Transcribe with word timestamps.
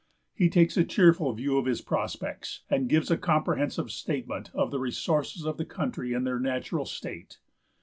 He 0.33 0.49
takes 0.49 0.77
a 0.77 0.83
cheerful 0.83 1.31
view 1.33 1.59
of 1.59 1.67
his 1.67 1.79
prospects, 1.81 2.63
and 2.71 2.89
gives 2.89 3.11
a 3.11 3.19
comprehensive 3.19 3.91
statement 3.91 4.49
of 4.55 4.71
the 4.71 4.79
resources 4.79 5.45
of 5.45 5.57
the 5.57 5.63
country 5.65 6.13
in 6.13 6.23
their 6.23 6.39
natural 6.39 6.85
state. 6.87 7.37